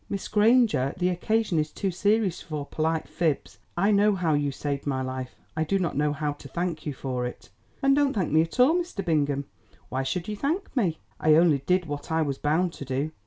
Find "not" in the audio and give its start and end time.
5.77-5.95